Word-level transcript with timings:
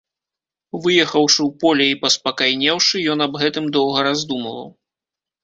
Выехаўшы 0.85 1.37
ў 1.49 1.51
поле 1.63 1.85
і 1.89 1.99
паспакайнеўшы, 2.05 2.95
ён 3.17 3.23
аб 3.27 3.33
гэтым 3.45 3.65
доўга 3.79 4.09
раздумваў. 4.11 4.67